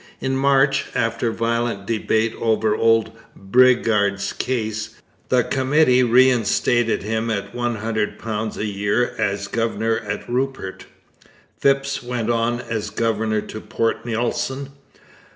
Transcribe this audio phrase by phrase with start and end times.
[0.19, 8.57] In March, after violent debate over old Bridgar's case, the Committee reinstated him at £100
[8.57, 10.87] a year as governor at Rupert.
[11.59, 14.69] Phipps went as governor to Port Nelson.